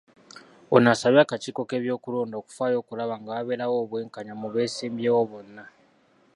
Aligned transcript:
Ono 0.75 0.87
asabye 0.93 1.19
akakiiko 1.23 1.61
k'ebyokulonda 1.69 2.35
okufaayo 2.37 2.75
okulaba 2.79 3.13
nga 3.19 3.31
wabeerawo 3.35 3.75
obwenkanya 3.83 4.33
mu 4.41 4.47
beesimbyewo 4.53 5.21
bonna. 5.31 5.63